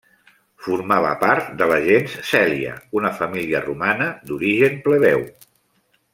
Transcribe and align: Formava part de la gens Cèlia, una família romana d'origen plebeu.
Formava 0.67 1.11
part 1.23 1.51
de 1.59 1.67
la 1.71 1.77
gens 1.87 2.15
Cèlia, 2.31 2.73
una 3.01 3.13
família 3.21 3.63
romana 3.67 4.09
d'origen 4.31 4.81
plebeu. 4.89 5.23